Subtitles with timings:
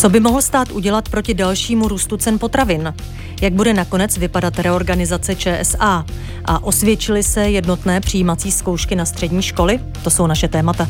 [0.00, 2.94] Co by mohl stát udělat proti dalšímu růstu cen potravin?
[3.40, 6.04] Jak bude nakonec vypadat reorganizace ČSA?
[6.44, 9.80] A osvědčily se jednotné přijímací zkoušky na střední školy?
[10.04, 10.88] To jsou naše témata.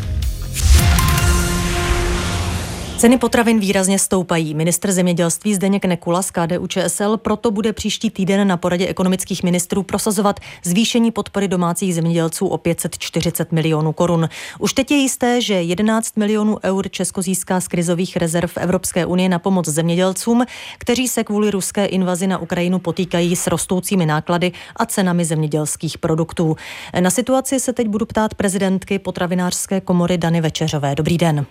[3.01, 4.55] Ceny potravin výrazně stoupají.
[4.55, 9.83] Ministr zemědělství Zdeněk Nekula z KDU ČSL proto bude příští týden na poradě ekonomických ministrů
[9.83, 14.29] prosazovat zvýšení podpory domácích zemědělců o 540 milionů korun.
[14.59, 19.29] Už teď je jisté, že 11 milionů eur Česko získá z krizových rezerv Evropské unie
[19.29, 20.45] na pomoc zemědělcům,
[20.79, 26.57] kteří se kvůli ruské invazi na Ukrajinu potýkají s rostoucími náklady a cenami zemědělských produktů.
[27.01, 30.95] Na situaci se teď budu ptát prezidentky potravinářské komory Dany Večeřové.
[30.95, 31.47] Dobrý den.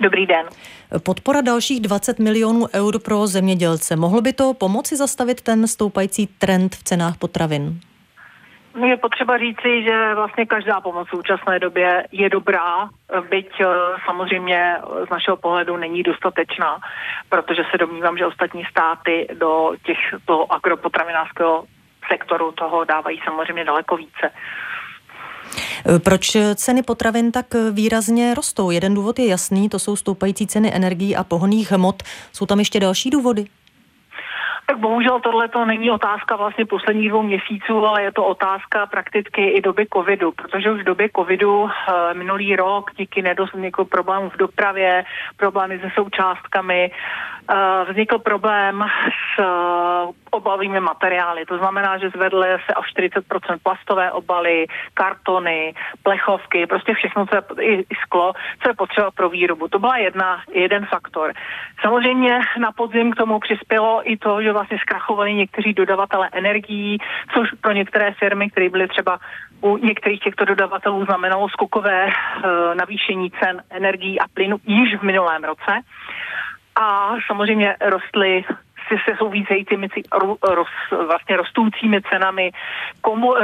[0.00, 0.46] Dobrý den.
[1.04, 3.96] Podpora dalších 20 milionů eur pro zemědělce.
[3.96, 7.80] Mohl by to pomoci zastavit ten stoupající trend v cenách potravin?
[8.74, 12.88] No, je potřeba říci, že vlastně každá pomoc v současné době je dobrá,
[13.30, 13.66] byť eh,
[14.06, 16.78] samozřejmě z našeho pohledu není dostatečná,
[17.28, 21.64] protože se domnívám, že ostatní státy do těchto agropotravinářského
[22.08, 24.26] sektoru toho dávají samozřejmě daleko více.
[24.26, 24.71] Eh,
[25.98, 28.70] proč ceny potravin tak výrazně rostou?
[28.70, 32.02] Jeden důvod je jasný, to jsou stoupající ceny energií a pohonných hmot.
[32.32, 33.46] Jsou tam ještě další důvody?
[34.72, 39.48] Tak bohužel tohle to není otázka vlastně posledních dvou měsíců, ale je to otázka prakticky
[39.48, 44.36] i doby covidu, protože už v době covidu eh, minulý rok díky nedostatku problémů v
[44.36, 45.04] dopravě,
[45.36, 46.90] problémy se součástkami,
[47.50, 49.44] Eh, vznikl problém s eh,
[50.30, 51.44] obalovými materiály.
[51.46, 57.42] To znamená, že zvedly se o 40% plastové obaly, kartony, plechovky, prostě všechno, co je,
[57.60, 59.68] i, i sklo, co je potřeba pro výrobu.
[59.68, 61.32] To byla jedna, jeden faktor.
[61.82, 66.98] Samozřejmě na podzim k tomu přispělo i to, že vlastně zkrachovali někteří dodavatele energií,
[67.34, 69.18] což pro některé firmy, které byly třeba
[69.60, 75.44] u některých těchto dodavatelů znamenalo skokové uh, navýšení cen energií a plynu již v minulém
[75.44, 75.72] roce.
[76.76, 78.44] A samozřejmě rostly
[78.88, 79.88] se souvisejícími
[80.42, 80.68] roz,
[81.06, 82.50] vlastně rostoucími cenami
[83.00, 83.42] komu, eh,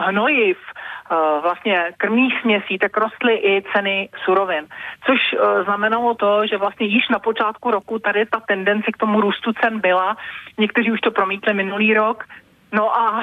[0.00, 4.66] hnojiv, eh, vlastně krmných směsí, tak rostly i ceny surovin.
[5.06, 9.20] Což eh, znamenalo to, že vlastně již na počátku roku tady ta tendence k tomu
[9.20, 10.16] růstu cen byla.
[10.58, 12.24] Někteří už to promítli minulý rok.
[12.72, 13.22] No a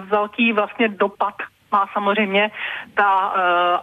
[0.00, 1.34] velký vlastně dopad
[1.72, 2.50] má samozřejmě
[2.94, 3.32] ta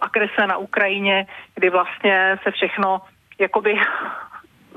[0.00, 3.00] agrese na Ukrajině, kdy vlastně se všechno
[3.38, 3.74] jakoby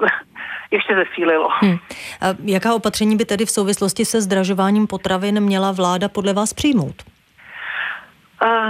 [0.72, 1.50] ještě zesílilo.
[1.52, 1.78] Hmm.
[2.22, 7.17] A jaká opatření by tedy v souvislosti se zdražováním potravin měla vláda podle vás přijmout?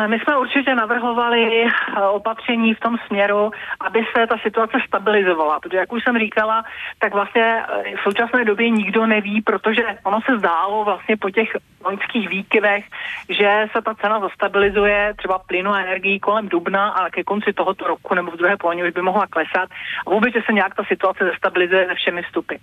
[0.08, 5.78] My jsme určitě navrhovali eh, opatření v tom směru, aby se ta situace stabilizovala, protože
[5.78, 6.64] jak už jsem říkala,
[7.00, 11.50] tak vlastně eh, v současné době nikdo neví, protože ono se zdálo vlastně po těch
[11.86, 12.86] loňských výkyvech,
[13.30, 17.88] že se ta cena zastabilizuje třeba plynu a energií kolem dubna a ke konci tohoto
[17.88, 19.70] roku nebo v druhé polovině už by mohla klesat.
[20.08, 22.56] A vůbec, že se nějak ta situace zastabilizuje se všemi vstupy.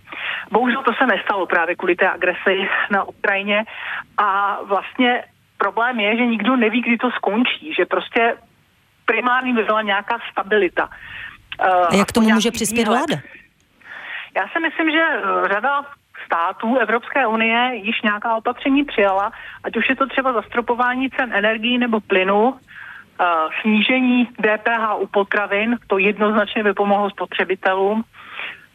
[0.51, 3.65] Bohužel to se nestalo právě kvůli té agresi na Ukrajině.
[4.19, 5.25] A vlastně
[5.65, 8.37] problém je, že nikdo neví, kdy to skončí, že prostě
[9.05, 10.89] primární by byla nějaká stabilita.
[11.59, 13.17] A jak tomu může přispět vláda?
[14.37, 15.73] Já si myslím, že eh, řada
[16.27, 19.33] států Evropské unie již nějaká opatření přijala,
[19.65, 22.57] ať už je to třeba zastropování cen energií nebo plynu, uh,
[23.61, 28.05] snížení DPH u potravin, to jednoznačně by pomohlo spotřebitelům,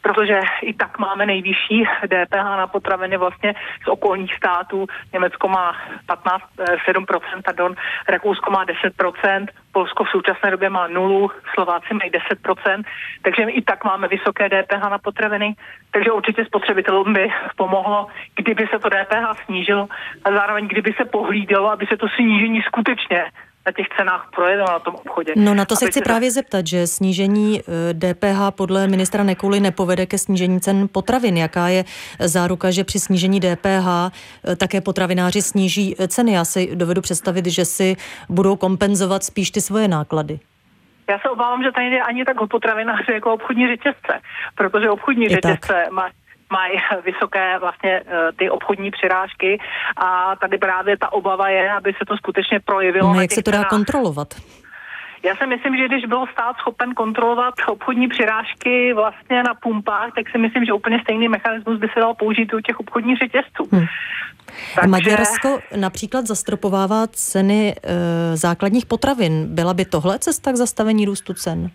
[0.02, 4.86] protože i tak máme nejvyšší DPH na potraviny vlastně z okolních států.
[5.12, 6.44] Německo má 15,
[6.84, 7.74] 7%, eh, pardon,
[8.08, 12.84] Rakousko má 10%, Polsko v současné době má nulu, Slováci mají 10%,
[13.22, 15.54] takže my i tak máme vysoké DPH na potraviny,
[15.90, 19.88] takže určitě spotřebitelům by pomohlo, kdyby se to DPH snížilo
[20.24, 23.24] a zároveň kdyby se pohlídalo, aby se to snížení skutečně
[23.72, 25.32] těch cenách projede na tom obchodě.
[25.36, 27.60] No na to se chci právě zeptat, že snížení
[27.92, 31.36] DPH eh, podle ministra Nekuly nepovede ke snížení cen potravin.
[31.36, 31.84] Jaká je
[32.20, 36.32] záruka, že při snížení DPH eh, také potravináři sníží eh, ceny?
[36.32, 37.96] Já si dovedu představit, že si
[38.28, 40.40] budou kompenzovat spíš ty svoje náklady.
[41.10, 44.20] Já se obávám, že to nejde ani tak o potravináře jako obchodní řetězce,
[44.54, 46.10] protože obchodní řetězce má,
[46.50, 46.72] mají
[47.04, 49.58] vysoké vlastně eh, ty obchodní přirážky
[49.96, 53.14] a tady právě ta obava je, aby se to skutečně projevilo.
[53.14, 54.34] No, jak se to dá kontrolovat?
[55.22, 60.30] Já si myslím, že když byl stát schopen kontrolovat obchodní přirážky vlastně na pumpách, tak
[60.30, 63.68] si myslím, že úplně stejný mechanismus by se dal použít u těch obchodních řetězců.
[63.72, 63.86] Hmm.
[64.74, 64.88] Takže...
[64.88, 69.46] Maďarsko například zastropovává ceny e, základních potravin.
[69.54, 71.70] Byla by tohle cesta k zastavení růstu cen?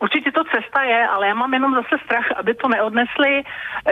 [0.00, 3.42] Určitě to cesta je, ale já mám jenom zase strach, aby to neodnesli,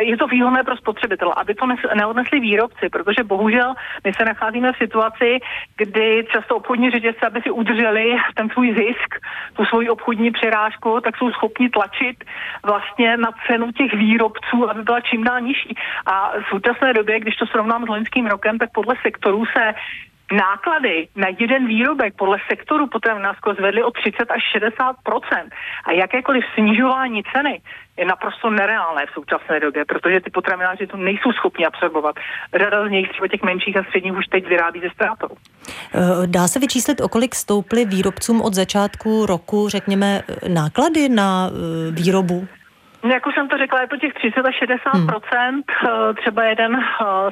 [0.00, 3.74] je to výhodné pro spotřebitele, aby to neodnesli výrobci, protože bohužel
[4.04, 5.38] my se nacházíme v situaci,
[5.76, 9.10] kdy často obchodní řetězce, aby si udrželi ten svůj zisk,
[9.56, 12.24] tu svoji obchodní přirážku, tak jsou schopni tlačit
[12.64, 15.76] vlastně na cenu těch výrobců, aby byla čím dál nižší.
[16.06, 19.74] A v současné době, když to srovnám s loňským rokem, tak podle sektorů se
[20.32, 25.48] náklady na jeden výrobek podle sektoru potravinářského zvedly o 30 až 60%
[25.84, 27.60] A jakékoliv snižování ceny
[27.96, 32.16] je naprosto nereálné v současné době, protože ty potravináři to nejsou schopni absorbovat.
[32.54, 35.28] Řada z nich, třeba těch menších a středních, už teď vyrábí ze ztrátou.
[35.94, 41.90] Eh, dá se vyčíslit, o kolik stouply výrobcům od začátku roku, řekněme, náklady na eh,
[41.90, 42.48] výrobu?
[43.06, 45.08] No, jak už jsem to řekla, je to těch 30 až 60 hmm.
[46.16, 46.80] Třeba jeden uh,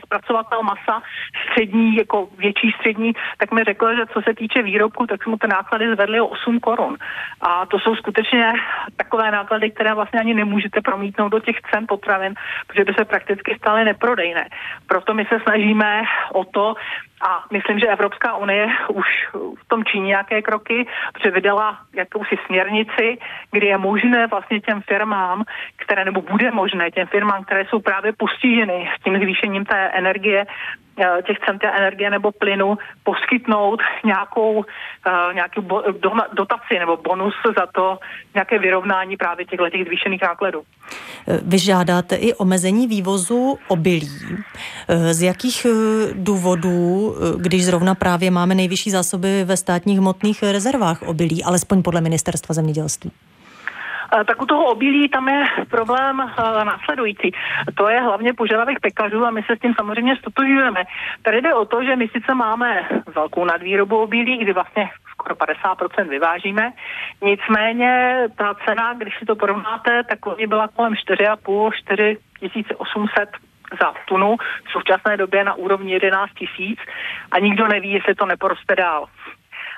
[0.04, 1.02] zpracovatel masa,
[1.46, 5.36] střední, jako větší střední, tak mi řekl, že co se týče výrobku, tak se mu
[5.36, 6.96] ty náklady zvedly o 8 korun.
[7.40, 8.52] A to jsou skutečně
[8.96, 12.34] takové náklady, které vlastně ani nemůžete promítnout do těch cen potravin,
[12.66, 14.48] protože by se prakticky staly neprodejné.
[14.86, 16.74] Proto my se snažíme o to,
[17.24, 23.18] a myslím, že Evropská unie už v tom činí nějaké kroky, protože vydala jakousi směrnici,
[23.50, 25.44] kdy je možné vlastně těm firmám,
[25.76, 30.46] které nebo bude možné těm firmám, které jsou právě postiženy tím zvýšením té energie,
[31.26, 34.64] těch cen energie nebo plynu poskytnout nějakou,
[35.06, 35.62] eh, nějakou
[36.32, 37.98] dotaci nebo bonus za to
[38.34, 40.62] nějaké vyrovnání právě těchto těch zvýšených nákladů.
[41.28, 44.10] Eh, vy žádáte i omezení vývozu obilí.
[45.10, 45.66] Z jakých
[46.12, 52.54] důvodů, když zrovna právě máme nejvyšší zásoby ve státních hmotných rezervách obilí, alespoň podle ministerstva
[52.54, 53.10] zemědělství?
[54.14, 57.32] Eh, tak u toho obilí tam je problém uh, následující.
[57.74, 60.84] To je hlavně požadavek pekařů a my se s tím samozřejmě stotožujeme.
[61.22, 66.08] Tady jde o to, že my sice máme velkou nadvýrobu obilí, kdy vlastně skoro 50%
[66.08, 66.72] vyvážíme.
[67.22, 73.28] Nicméně ta cena, když si to porovnáte, tak byla kolem 4,5, 4800
[73.80, 74.36] za tunu,
[74.68, 76.78] v současné době na úrovni 11 tisíc
[77.30, 79.06] a nikdo neví, jestli to neporoste dál.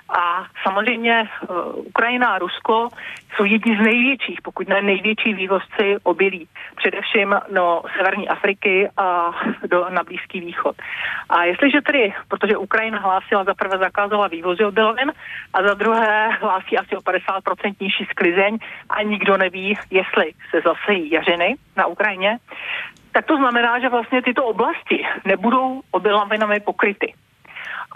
[0.09, 2.89] A samozřejmě uh, Ukrajina a Rusko
[3.37, 9.31] jsou jedni z největších, pokud ne největší vývozci obilí, především do severní Afriky a
[9.71, 10.77] do, na Blízký východ.
[11.29, 15.13] A jestliže tedy, protože Ukrajina hlásila, za prvé zakázala vývozy obilovin
[15.55, 18.59] a za druhé hlásí asi o 50% nižší sklizeň
[18.91, 22.39] a nikdo neví, jestli se zasejí jařiny na Ukrajině,
[23.13, 27.15] tak to znamená, že vlastně tyto oblasti nebudou obilovinami pokryty.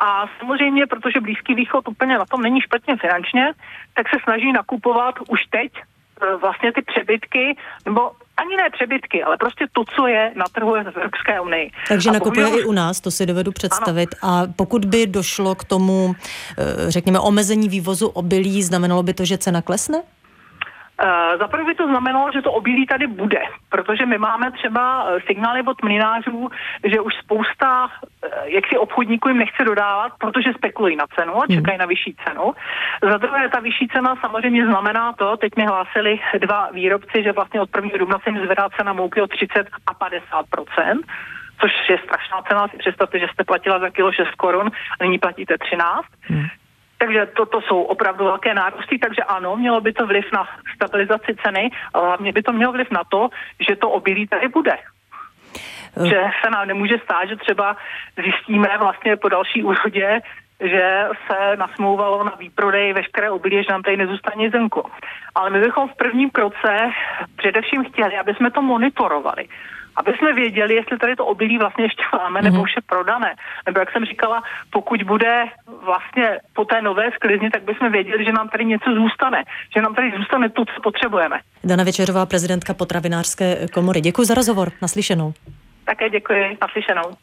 [0.01, 3.53] A samozřejmě, protože Blízký východ úplně na tom není špatně finančně,
[3.95, 9.37] tak se snaží nakupovat už teď e, vlastně ty přebytky, nebo ani ne přebytky, ale
[9.37, 11.71] prostě to, co je na trhu v Evropské unii.
[11.89, 12.65] Takže a nakupuje bohužel...
[12.65, 14.09] i u nás, to si dovedu představit.
[14.23, 14.33] Ano.
[14.35, 16.15] A pokud by došlo k tomu,
[16.59, 20.03] e, řekněme, omezení vývozu obilí, znamenalo by to, že cena klesne?
[21.03, 25.07] Uh, Za prvé by to znamenalo, že to obilí tady bude, protože my máme třeba
[25.09, 26.51] eh, signály od mlinářů,
[26.85, 31.45] že už spousta eh, jak si obchodníků jim nechce dodávat, protože spekulují na cenu a
[31.49, 31.57] hmm.
[31.57, 32.53] čekají na vyšší cenu.
[33.03, 37.61] Za druhé, ta vyšší cena samozřejmě znamená to, teď mi hlásili dva výrobci, že vlastně
[37.61, 37.99] od 1.
[37.99, 41.01] dubna se jim zvedá cena mouky o 30 a 50%
[41.61, 42.69] což je strašná cena.
[42.69, 44.71] Si představte, že jste platila za kilo 6 korun
[45.01, 46.07] a nyní platíte 13.
[46.23, 46.47] Hmm.
[47.01, 51.71] Takže toto jsou opravdu velké nárůsty, takže ano, mělo by to vliv na stabilizaci ceny,
[51.95, 53.29] ale hlavně by to mělo vliv na to,
[53.69, 54.77] že to obilí tady bude.
[55.97, 56.07] Eh.
[56.07, 57.77] Že se nám nemůže stát, že třeba
[58.23, 60.21] zjistíme vlastně po další úrodě,
[60.61, 64.85] že se nasmouvalo na výprodej veškeré obilí, že nám tady nezůstane zemko.
[65.35, 66.91] Ale my bychom v prvním kroce
[67.37, 69.49] především chtěli, aby jsme to monitorovali
[69.97, 72.63] aby jsme věděli, jestli tady to obilí vlastně ještě máme, nebo mm-hmm.
[72.63, 73.35] už je prodané.
[73.67, 75.45] Nebo jak jsem říkala, pokud bude
[75.85, 79.45] vlastně po té nové sklizni, tak bychom věděli, že nám tady něco zůstane,
[79.77, 81.41] že nám tady zůstane to, co potřebujeme.
[81.65, 84.01] Dana Večerová, prezidentka potravinářské komory.
[84.01, 84.73] Děkuji za rozhovor.
[84.83, 85.33] Naslyšenou.
[85.85, 86.59] Také děkuji.
[86.63, 87.17] Naslyšenou.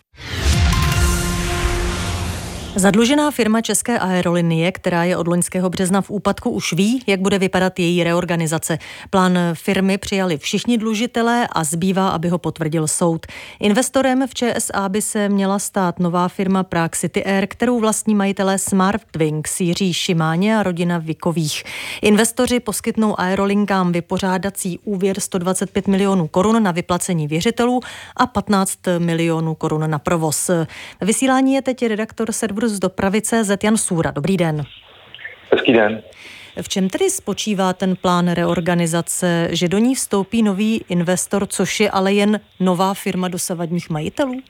[2.76, 7.40] Zadlužená firma České aerolinie, která je od loňského března v úpadku, už ví, jak bude
[7.40, 8.78] vypadat její reorganizace.
[9.10, 13.26] Plán firmy přijali všichni dlužitelé a zbývá, aby ho potvrdil soud.
[13.60, 18.58] Investorem v ČSA by se měla stát nová firma Prague City Air, kterou vlastní majitelé
[18.58, 21.64] Smartwings Jiří Šimáně a rodina Vikových.
[22.02, 27.80] Investoři poskytnou aerolinkám vypořádací úvěr 125 milionů korun na vyplacení věřitelů
[28.16, 30.50] a 15 milionů korun na provoz.
[31.02, 34.12] Vysílání je teď redaktor serveru z dopravy CZ Jan Sůra.
[34.12, 34.64] Dobrý den.
[35.52, 36.02] Hezký den.
[36.62, 41.92] V čem tedy spočívá ten plán reorganizace, že do ní vstoupí nový investor, což je
[41.92, 44.42] ale jen nová firma dosavadních majitelů?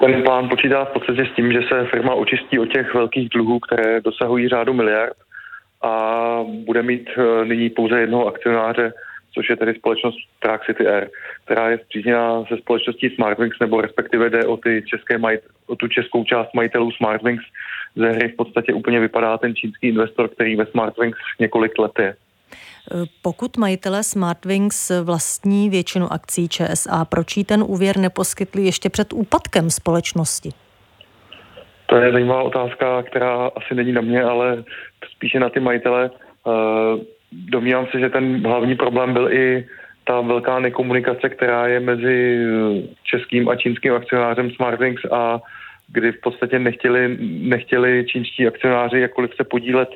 [0.00, 3.58] Ten plán počítá v podstatě s tím, že se firma očistí od těch velkých dluhů,
[3.60, 5.16] které dosahují řádu miliard
[5.82, 7.08] a bude mít
[7.44, 8.92] nyní pouze jednoho akcionáře,
[9.38, 11.08] což je tedy společnost Prague City Air,
[11.44, 15.88] která je zpřízněná se společností Smartwings, nebo respektive jde o, ty české majit, o tu
[15.88, 17.44] českou část majitelů Smartwings.
[17.96, 22.16] Ze hry v podstatě úplně vypadá ten čínský investor, který ve Smartwings několik let je.
[23.22, 29.70] Pokud majitelé Smartwings vlastní většinu akcí ČSA, proč jí ten úvěr neposkytli ještě před úpadkem
[29.70, 30.50] společnosti?
[31.86, 34.64] To je zajímavá otázka, která asi není na mě, ale
[35.16, 36.10] spíše na ty majitele.
[37.32, 39.66] Eh, domnívám se, že ten hlavní problém byl i
[40.04, 42.46] ta velká nekomunikace, která je mezi
[43.02, 45.40] českým a čínským akcionářem Smartwings a
[45.88, 49.88] kdy v podstatě nechtěli, nechtěli čínští akcionáři jakkoliv se podílet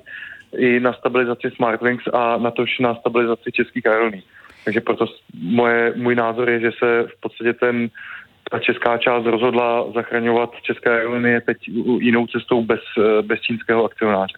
[0.56, 4.22] i na stabilizaci Smartwings a na tož na stabilizaci českých aerolíní.
[4.64, 5.06] Takže proto
[5.42, 7.88] moje, můj názor je, že se v podstatě ten,
[8.50, 11.56] ta česká část rozhodla zachraňovat české aerolinie teď
[11.98, 12.80] jinou cestou bez,
[13.22, 14.34] bez čínského akcionáře.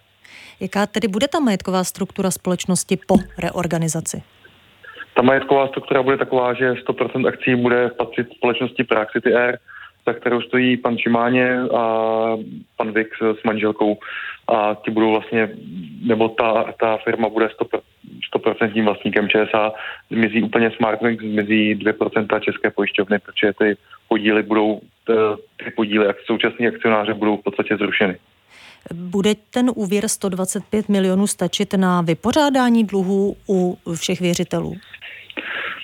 [0.61, 4.23] Jaká tedy bude ta majetková struktura společnosti po reorganizaci?
[5.15, 9.59] Ta majetková struktura bude taková, že 100% akcí bude patřit společnosti Prague City Air,
[10.07, 12.29] za kterou stojí pan Čimáně a
[12.77, 13.99] pan Vix s manželkou
[14.49, 15.51] a ti budou vlastně,
[16.07, 17.81] nebo ta, ta firma bude 100%,
[18.37, 19.73] 100% vlastníkem ČSA,
[20.11, 23.77] zmizí úplně Smartwings, zmizí 2% české pojišťovny, protože ty
[24.09, 24.81] podíly budou,
[25.65, 28.17] ty podíly současní akcionáře budou v podstatě zrušeny.
[28.93, 34.75] Bude ten úvěr 125 milionů stačit na vypořádání dluhů u všech věřitelů?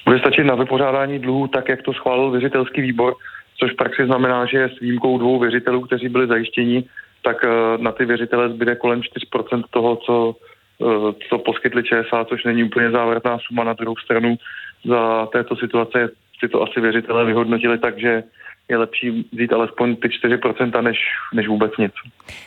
[0.07, 3.15] Bude stačit na vypořádání dluhů tak, jak to schválil věřitelský výbor,
[3.59, 6.85] což v praxi znamená, že s výjimkou dvou věřitelů, kteří byli zajištěni,
[7.23, 10.37] tak eh, na ty věřitele zbyde kolem 4% toho, co,
[10.83, 13.65] eh, co poskytli ČSA, což není úplně závěrná suma.
[13.65, 14.37] Na druhou stranu
[14.85, 18.23] za této situace si to asi věřitelé vyhodnotili tak, že
[18.71, 20.99] je lepší vzít alespoň ty 4% než,
[21.35, 21.93] než vůbec nic.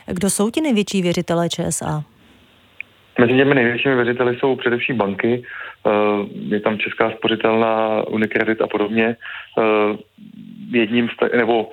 [0.06, 2.04] Kdo jsou ti největší věřitelé ČSA?
[3.18, 5.42] Mezi těmi největšími věřiteli jsou především banky,
[5.86, 5.90] eh,
[6.30, 9.16] je tam Česká spořitelná, Unicredit a podobně.
[9.58, 9.96] Eh,
[10.70, 11.70] jedním, nebo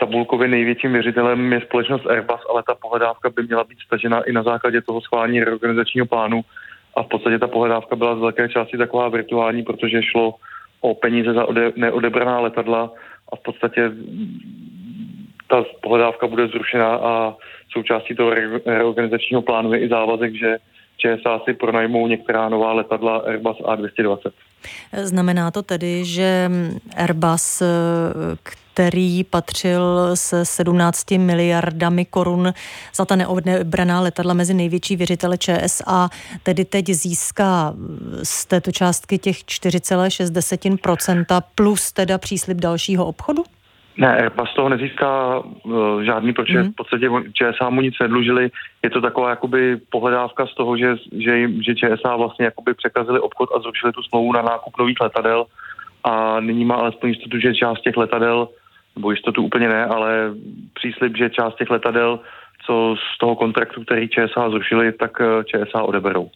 [0.00, 4.42] tabulkově největším věřitelem je společnost Airbus, ale ta pohledávka by měla být stažena i na
[4.42, 6.40] základě toho schválení reorganizačního plánu
[6.96, 10.34] a v podstatě ta pohledávka byla z velké části taková virtuální, protože šlo
[10.80, 12.90] o peníze za ode, neodebraná letadla
[13.32, 13.90] a v podstatě
[15.48, 17.36] ta pohledávka bude zrušena a
[17.70, 18.34] součástí toho
[18.66, 20.58] reorganizačního plánu je i závazek, že
[20.96, 24.32] ČSA si pronajmou některá nová letadla Airbus A220.
[25.02, 26.50] Znamená to tedy, že
[26.96, 27.62] Airbus,
[28.42, 32.54] který patřil se 17 miliardami korun
[32.94, 36.10] za ta neobraná letadla mezi největší věřitele ČSA,
[36.42, 37.74] tedy teď získá
[38.22, 43.44] z této částky těch 4,6% plus teda příslip dalšího obchodu?
[43.98, 46.72] Ne, Airbus toho nezíská uh, žádný, protože mm.
[46.72, 48.50] v podstatě ČSA mu nic nedlužili.
[48.82, 53.20] Je to taková jakoby pohledávka z toho, že, že, jim, že ČSA vlastně jakoby překazili
[53.20, 55.46] obchod a zrušili tu smlouvu na nákup nových letadel
[56.04, 58.48] a nyní má alespoň jistotu, že část těch letadel,
[58.96, 60.30] nebo jistotu úplně ne, ale
[60.74, 62.20] příslip, že část těch letadel,
[62.66, 66.30] co z toho kontraktu, který ČSA zrušili, tak eh, ČSA odeberou.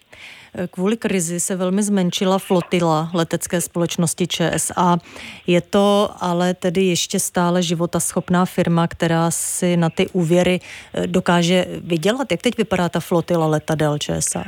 [0.70, 4.98] Kvůli krizi se velmi zmenšila flotila letecké společnosti ČSA.
[5.46, 10.60] Je to ale tedy ještě stále životaschopná firma, která si na ty úvěry
[10.94, 12.30] eh, dokáže vydělat.
[12.30, 14.44] Jak teď vypadá ta flotila letadel ČSA?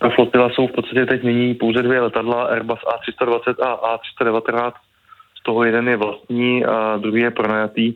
[0.00, 4.72] Ta flotila jsou v podstatě teď nyní pouze dvě letadla, Airbus A320 a A319.
[5.40, 7.92] Z toho jeden je vlastní a druhý je pronajatý.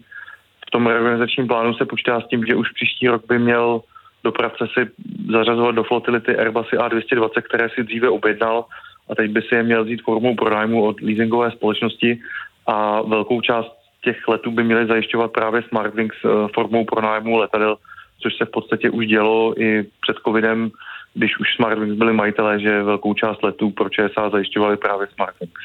[0.66, 3.80] V tom reorganizačním plánu se počítá s tím, že už příští rok by měl
[4.26, 4.82] dopravce si
[5.30, 8.64] zařazovat do flotily ty Airbusy A220, které si dříve objednal
[9.10, 12.18] a teď by si je měl vzít formou pronájmu od leasingové společnosti
[12.66, 13.70] a velkou část
[14.04, 17.76] těch letů by měly zajišťovat právě Smartwings eh, formou pronájmu letadel,
[18.22, 20.70] což se v podstatě už dělo i před covidem,
[21.14, 25.62] když už Smartwings byli majitelé, že velkou část letů pro ČSA zajišťovali právě Smartwings.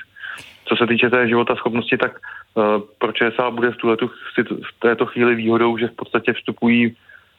[0.65, 2.63] Co se týče té života schopnosti, tak uh,
[2.97, 4.07] pro ČSA bude v, tuhletu,
[4.47, 6.95] v této chvíli výhodou, že v podstatě vstupují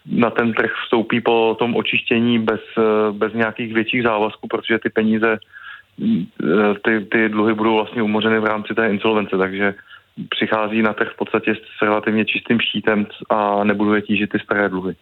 [0.06, 2.61] na ten trh vstoupí po tom očištění bez,
[3.12, 5.38] bez nějakých větších závazků, protože ty peníze,
[6.85, 9.75] ty, ty dluhy budou vlastně umořeny v rámci té insolvence, takže
[10.28, 14.68] přichází na trh v podstatě s relativně čistým štítem a nebudou je tížit ty staré
[14.68, 14.94] dluhy.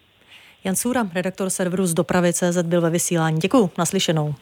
[0.64, 3.38] Jan Sůra, redaktor serveru z dopravy CZ byl ve vysílání.
[3.38, 4.34] Děkuji, naslyšenou.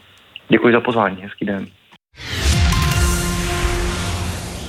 [0.49, 1.67] Děkuji za pozvání, hezký den.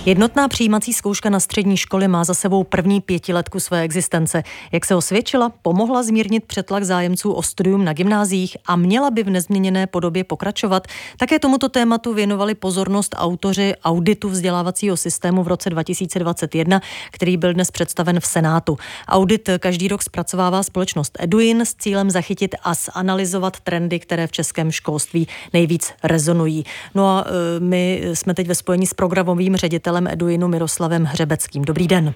[0.05, 4.43] Jednotná přijímací zkouška na střední školy má za sebou první pětiletku své existence.
[4.71, 9.29] Jak se osvědčila, pomohla zmírnit přetlak zájemců o studium na gymnázích a měla by v
[9.29, 10.87] nezměněné podobě pokračovat.
[11.17, 17.71] Také tomuto tématu věnovali pozornost autoři auditu vzdělávacího systému v roce 2021, který byl dnes
[17.71, 18.77] představen v Senátu.
[19.07, 24.71] Audit každý rok zpracovává společnost Eduin s cílem zachytit a zanalizovat trendy, které v českém
[24.71, 26.63] školství nejvíc rezonují.
[26.95, 31.65] No a e, my jsme teď ve spojení s programovým ředitelem ředitelem Eduinu Miroslavem Hřebeckým.
[31.65, 32.13] Dobrý den.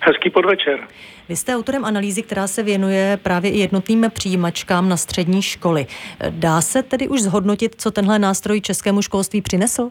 [0.00, 0.80] Hezký podvečer.
[1.28, 5.86] Vy jste autorem analýzy, která se věnuje právě i jednotným přijímačkám na střední školy.
[6.30, 9.90] Dá se tedy už zhodnotit, co tenhle nástroj českému školství přinesl?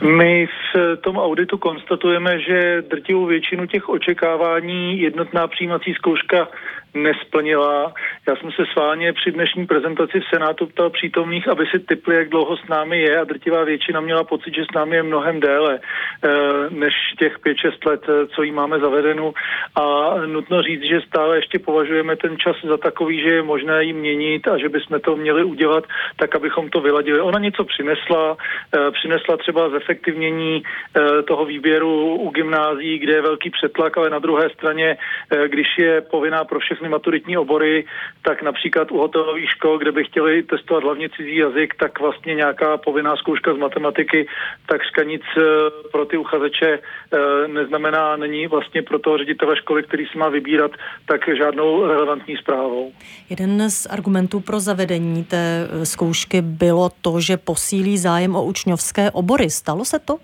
[0.00, 6.48] My v tom auditu konstatujeme, že drtivou většinu těch očekávání jednotná přijímací zkouška
[6.96, 7.92] nesplnila.
[8.28, 12.28] Já jsem se sváně při dnešní prezentaci v Senátu ptal přítomných, aby si typli, jak
[12.28, 15.78] dlouho s námi je a drtivá většina měla pocit, že s námi je mnohem déle
[15.78, 16.28] eh,
[16.70, 19.34] než těch 5-6 let, eh, co jí máme zavedenu
[19.74, 23.92] a nutno říct, že stále ještě považujeme ten čas za takový, že je možné ji
[23.92, 25.84] měnit a že bychom to měli udělat
[26.16, 27.20] tak, abychom to vyladili.
[27.20, 28.36] Ona něco přinesla,
[28.74, 30.62] eh, přinesla třeba zefektivnění
[31.28, 34.96] toho výběru u gymnází, kde je velký přetlak, ale na druhé straně,
[35.46, 37.84] když je povinná pro všechny všechny maturitní obory,
[38.22, 42.76] tak například u hotelových škol, kde by chtěli testovat hlavně cizí jazyk, tak vlastně nějaká
[42.76, 44.26] povinná zkouška z matematiky,
[44.66, 45.42] tak nic eh,
[45.92, 50.70] pro ty uchazeče eh, neznamená, není vlastně pro toho ředitele školy, který si má vybírat,
[51.06, 52.92] tak žádnou relevantní zprávou.
[53.30, 59.10] Jeden z argumentů pro zavedení té eh, zkoušky bylo to, že posílí zájem o učňovské
[59.10, 59.50] obory.
[59.50, 60.18] Stalo se to?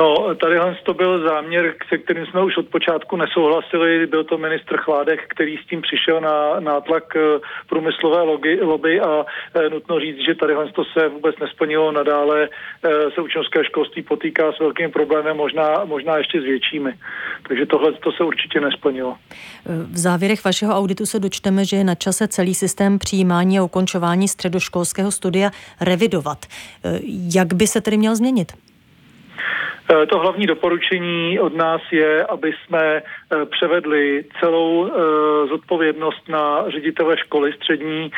[0.00, 4.06] No, tady to byl záměr, se kterým jsme už od počátku nesouhlasili.
[4.06, 7.20] Byl to ministr Chládek, který s tím přišel na nátlak eh,
[7.68, 11.92] průmyslové logy, lobby a e, nutno říct, že tady to se vůbec nesplnilo.
[11.92, 12.48] Nadále e,
[13.14, 16.92] se učňovské školství potýká s velkým problémem, možná, možná ještě s většími.
[17.48, 19.16] Takže tohle to se určitě nesplnilo.
[19.92, 24.28] V závěrech vašeho auditu se dočteme, že je na čase celý systém přijímání a ukončování
[24.28, 26.38] středoškolského studia revidovat.
[27.34, 28.69] Jak by se tedy měl změnit?
[29.90, 34.90] Eh, to hlavní doporučení od nás je, aby jsme eh, převedli celou eh,
[35.46, 38.10] zodpovědnost na ředitele školy střední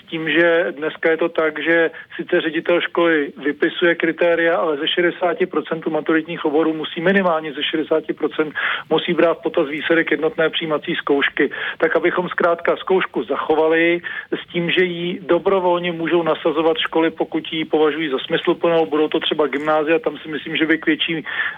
[0.00, 4.84] s tím, že dneska je to tak, že sice ředitel školy vypisuje kritéria, ale ze
[4.84, 8.52] 60% maturitních oborů musí minimálně ze 60%
[8.90, 11.50] musí brát potaz výsledek jednotné přijímací zkoušky.
[11.78, 14.00] Tak abychom zkrátka zkoušku zachovali
[14.32, 19.20] s tím, že ji dobrovolně můžou nasazovat školy, pokud ji považují za smysluplnou, budou to
[19.20, 21.14] třeba gymnázia, tam si myslím, že by k větší,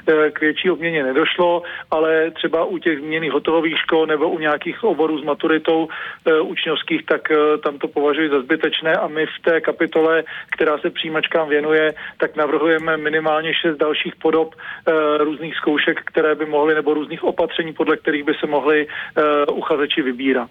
[0.09, 4.85] eh, k větší obměně nedošlo, ale třeba u těch změných hotových škol nebo u nějakých
[4.85, 9.37] oborů s maturitou e, učňovských, tak e, tam to považuji za zbytečné a my v
[9.45, 14.55] té kapitole, která se přijímačkám věnuje, tak navrhujeme minimálně šest dalších podob
[15.19, 18.87] různých zkoušek, které by mohly, nebo různých opatření, podle kterých by se mohli e,
[19.47, 20.51] uchazeči vybírat.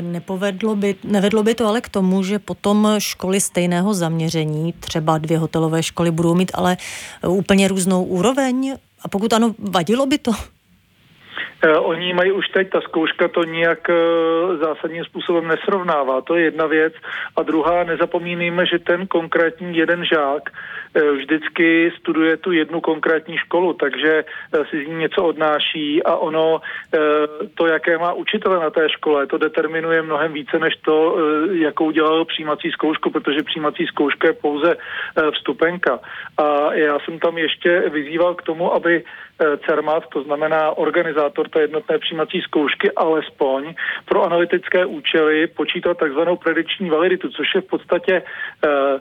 [0.00, 5.38] Nepovedlo by, nevedlo by to ale k tomu, že potom školy stejného zaměření, třeba dvě
[5.38, 6.76] hotelové školy, budou mít ale
[7.28, 8.76] úplně různou úroveň?
[9.02, 10.32] A pokud ano, vadilo by to?
[11.62, 13.94] Eh, oni mají už teď, ta zkouška to nijak eh,
[14.56, 16.20] zásadním způsobem nesrovnává.
[16.20, 16.94] To je jedna věc.
[17.36, 23.72] A druhá, nezapomínejme, že ten konkrétní jeden žák eh, vždycky studuje tu jednu konkrétní školu,
[23.72, 24.24] takže
[24.70, 26.60] si z ní něco odnáší a ono
[27.54, 31.16] to, jaké má učitele na té škole, to determinuje mnohem více než to,
[31.52, 34.76] jakou dělal přijímací zkoušku, protože přijímací zkouška je pouze
[35.34, 36.00] vstupenka.
[36.38, 39.04] A já jsem tam ještě vyzýval k tomu, aby
[39.66, 46.90] CERMAT, to znamená organizátor té jednotné přijímací zkoušky, alespoň pro analytické účely počítat takzvanou predikční
[46.90, 49.00] validitu, což je v podstatě uh,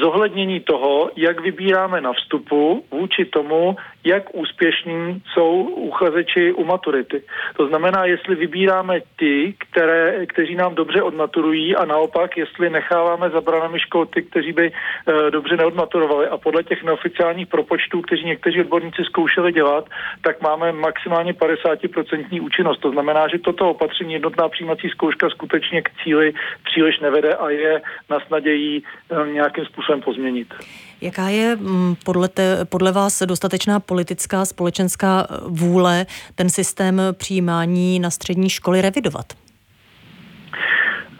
[0.00, 3.76] zohlednění toho, jak vybíráme na vstupu vůči tomu,
[4.08, 7.22] jak úspěšní jsou uchazeči u maturity.
[7.56, 13.40] To znamená, jestli vybíráme ty, které, kteří nám dobře odmaturují a naopak, jestli necháváme za
[13.40, 16.28] branami škol ty, kteří by e, dobře neodmaturovali.
[16.28, 19.88] A podle těch neoficiálních propočtů, kteří někteří odborníci zkoušeli dělat,
[20.22, 22.78] tak máme maximálně 50% účinnost.
[22.78, 26.32] To znamená, že toto opatření jednotná přijímací zkouška skutečně k cíli
[26.64, 30.54] příliš nevede a je na snadě jí e, nějakým způsobem pozměnit.
[31.00, 38.10] Jaká je mm, podle, te, podle vás dostatečná politická, společenská vůle ten systém přijímání na
[38.10, 39.32] střední školy revidovat?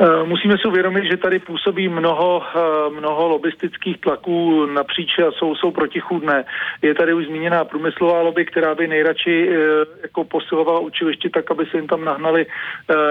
[0.00, 5.54] Eh, musíme si uvědomit, že tady působí mnoho, eh, mnoho lobistických tlaků napříč a jsou,
[5.54, 6.44] jsou protichůdné.
[6.82, 9.56] Je tady už zmíněná průmyslová lobby, která by nejradši eh,
[10.02, 12.46] jako posilovala učiliště tak, aby se jim tam nahnali,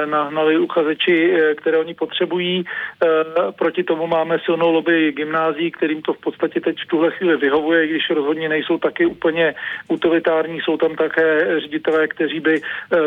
[0.06, 2.66] nahnali uchazeči, které oni potřebují.
[3.58, 7.88] Proti tomu máme silnou lobby gymnází, kterým to v podstatě teď v tuhle chvíli vyhovuje,
[7.88, 9.56] když rozhodně nejsou taky úplně
[9.88, 12.62] utilitární, jsou tam také ředitelé, kteří by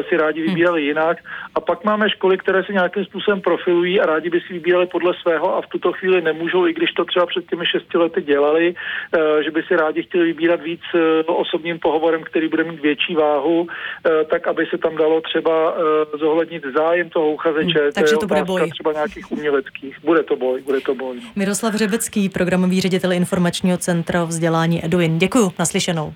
[0.08, 1.18] si rádi vybírali jinak.
[1.54, 4.86] A pak máme školy, které se nějakým způsobem profilují profilují a rádi by si vybírali
[4.86, 8.22] podle svého a v tuto chvíli nemůžou, i když to třeba před těmi šesti lety
[8.22, 12.82] dělali, eh, že by si rádi chtěli vybírat víc eh, osobním pohovorem, který bude mít
[12.82, 15.74] větší váhu, eh, tak aby se tam dalo třeba
[16.18, 17.80] zohlednit zájem toho uchazeče.
[17.80, 18.70] Hmm, takže to, to bude boj.
[18.70, 19.96] Třeba nějakých uměleckých.
[20.04, 21.16] Bude to boj, bude to boj.
[21.16, 21.30] No.
[21.36, 25.18] Miroslav Řebecký, programový ředitel informačního centra vzdělání Eduin.
[25.18, 26.12] Děkuji, naslyšenou.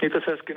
[0.00, 0.54] Mějte se hezky,